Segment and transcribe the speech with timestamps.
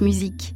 [0.00, 0.54] Musique.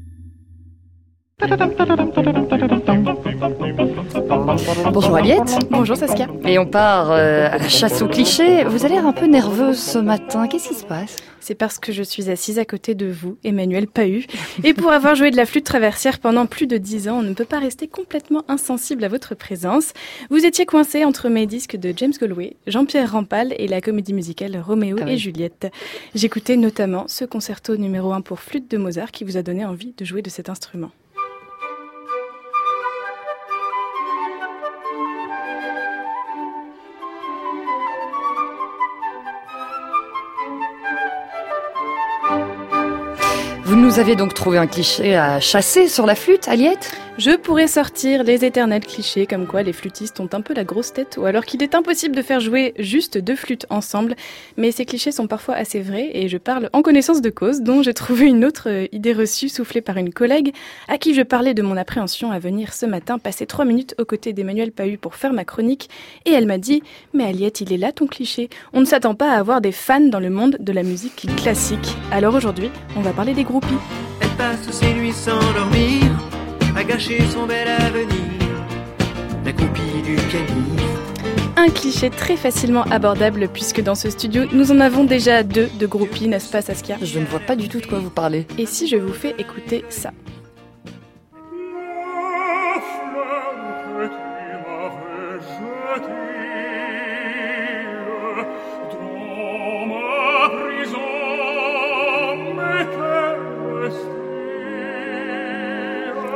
[4.93, 5.59] Bonjour Aliette.
[5.71, 6.27] Bonjour Saskia.
[6.45, 8.65] Et on part euh, à la chasse aux clichés.
[8.65, 10.49] Vous avez l'air un peu nerveuse ce matin.
[10.49, 11.17] Qu'est-ce qui se passe?
[11.41, 14.27] C'est parce que je suis assise à côté de vous, Emmanuel Pahu.
[14.65, 17.35] Et pour avoir joué de la flûte traversière pendant plus de dix ans, on ne
[17.35, 19.93] peut pas rester complètement insensible à votre présence.
[20.31, 24.61] Vous étiez coincé entre mes disques de James Galway, Jean-Pierre Rampal et la comédie musicale
[24.61, 25.17] Roméo Ah et.
[25.17, 25.69] Juliette.
[26.15, 29.95] J'écoutais notamment ce concerto numéro 1 pour flûte de Mozart qui vous a donné envie
[29.97, 30.91] de jouer de cet instrument.
[43.69, 46.91] Vous nous avez donc trouvé un cliché à chasser sur la flûte, Aliette?
[47.19, 50.93] Je pourrais sortir les éternels clichés comme quoi les flûtistes ont un peu la grosse
[50.93, 54.15] tête ou alors qu'il est impossible de faire jouer juste deux flûtes ensemble.
[54.57, 57.83] Mais ces clichés sont parfois assez vrais et je parle en connaissance de cause dont
[57.83, 60.55] j'ai trouvé une autre euh, idée reçue soufflée par une collègue
[60.87, 64.05] à qui je parlais de mon appréhension à venir ce matin passer trois minutes aux
[64.05, 65.91] côtés d'Emmanuel Pahu pour faire ma chronique
[66.25, 66.85] et elle m'a dit
[67.15, 68.49] Mais Aliette, il est là ton cliché.
[68.73, 71.97] On ne s'attend pas à avoir des fans dans le monde de la musique classique.
[72.13, 73.67] Alors aujourd'hui, on va parler des groupies.
[76.79, 78.07] À gâcher son bel avenir.
[79.45, 80.81] La copie du canif.
[81.57, 85.87] Un cliché très facilement abordable puisque dans ce studio, nous en avons déjà deux de
[85.89, 86.97] groupies, n'est-ce pas Saskia?
[87.03, 88.47] Je ne vois pas du tout de quoi vous parlez.
[88.59, 90.13] Et si je vous fais écouter ça?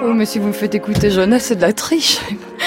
[0.05, 2.19] Oh, mais si vous me faites écouter Jonas, c'est de la triche.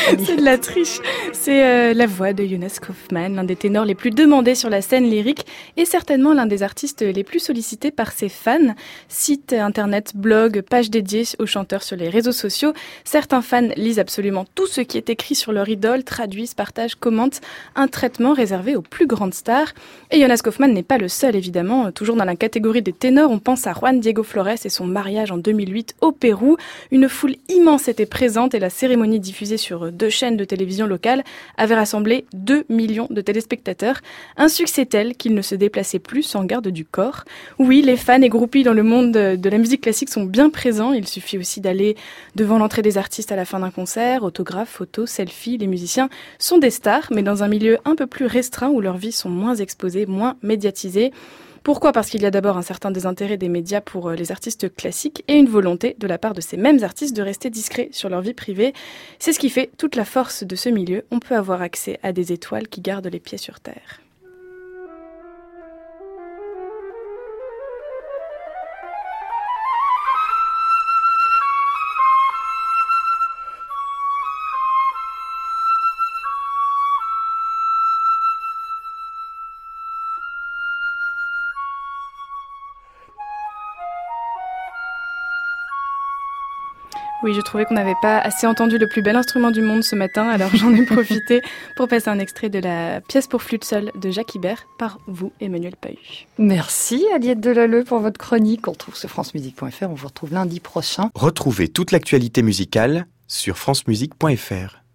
[0.23, 0.99] C'est de la triche.
[1.33, 4.81] C'est euh, la voix de Jonas Kaufmann, l'un des ténors les plus demandés sur la
[4.81, 5.45] scène lyrique
[5.77, 8.75] et certainement l'un des artistes les plus sollicités par ses fans.
[9.07, 12.73] Site internet, blog, page dédiée aux chanteurs sur les réseaux sociaux.
[13.03, 17.41] Certains fans lisent absolument tout ce qui est écrit sur leur idole, traduisent, partagent, commentent.
[17.75, 19.73] Un traitement réservé aux plus grandes stars.
[20.11, 21.91] Et Jonas Kaufmann n'est pas le seul, évidemment.
[21.91, 25.31] Toujours dans la catégorie des ténors, on pense à Juan Diego Flores et son mariage
[25.31, 26.57] en 2008 au Pérou.
[26.91, 31.23] Une foule immense était présente et la cérémonie diffusée sur deux chaînes de télévision locales
[31.57, 34.01] avait rassemblé 2 millions de téléspectateurs.
[34.37, 37.23] Un succès tel qu'il ne se déplaçait plus sans garde du corps.
[37.59, 40.93] Oui, les fans et groupies dans le monde de la musique classique sont bien présents.
[40.93, 41.95] Il suffit aussi d'aller
[42.35, 44.23] devant l'entrée des artistes à la fin d'un concert.
[44.23, 45.57] Autographes, photos, selfies.
[45.57, 48.97] Les musiciens sont des stars, mais dans un milieu un peu plus restreint où leurs
[48.97, 51.11] vies sont moins exposées, moins médiatisées.
[51.65, 51.93] Pourquoi?
[51.93, 55.23] Parce qu'il y a d'abord un certain désintérêt des médias pour euh, les artistes classiques
[55.27, 58.21] et une volonté de la part de ces mêmes artistes de rester discrets sur leur
[58.21, 58.71] vie privée.
[59.17, 61.05] C'est ce qui fait toute la force de ce milieu.
[61.09, 64.04] On peut avoir accès à des étoiles qui gardent les pieds sur terre.
[87.23, 89.95] Oui, je trouvais qu'on n'avait pas assez entendu le plus bel instrument du monde ce
[89.95, 91.41] matin, alors j'en ai profité
[91.75, 95.31] pour passer un extrait de la pièce pour flûte seule de Jacques Ibert par vous,
[95.39, 96.27] Emmanuel Pahu.
[96.37, 98.67] Merci Aliette Delalleux pour votre chronique.
[98.67, 99.89] On retrouve sur francemusique.fr.
[99.89, 101.09] On vous retrouve lundi prochain.
[101.15, 104.81] Retrouvez toute l'actualité musicale sur francemusique.fr.